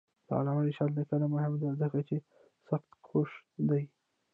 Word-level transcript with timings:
د 0.27 0.29
علامه 0.37 0.61
رشاد 0.67 0.89
لیکنی 0.95 1.17
هنر 1.19 1.31
مهم 1.35 1.53
دی 1.61 1.69
ځکه 1.81 1.99
چې 2.07 2.15
سختکوش 2.67 3.29
دی. 3.69 3.83